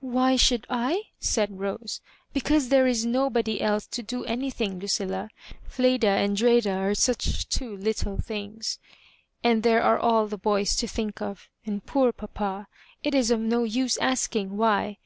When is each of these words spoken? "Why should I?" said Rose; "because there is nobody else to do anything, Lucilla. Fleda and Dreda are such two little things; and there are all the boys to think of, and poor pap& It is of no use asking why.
"Why 0.00 0.36
should 0.36 0.66
I?" 0.68 1.04
said 1.18 1.58
Rose; 1.58 2.02
"because 2.34 2.68
there 2.68 2.86
is 2.86 3.06
nobody 3.06 3.62
else 3.62 3.86
to 3.86 4.02
do 4.02 4.22
anything, 4.26 4.78
Lucilla. 4.78 5.30
Fleda 5.64 6.08
and 6.08 6.36
Dreda 6.36 6.70
are 6.76 6.94
such 6.94 7.48
two 7.48 7.74
little 7.74 8.18
things; 8.18 8.78
and 9.42 9.62
there 9.62 9.82
are 9.82 9.98
all 9.98 10.26
the 10.26 10.36
boys 10.36 10.76
to 10.76 10.86
think 10.86 11.22
of, 11.22 11.48
and 11.64 11.86
poor 11.86 12.12
pap& 12.12 12.68
It 13.02 13.14
is 13.14 13.30
of 13.30 13.40
no 13.40 13.64
use 13.64 13.96
asking 13.96 14.58
why. 14.58 14.98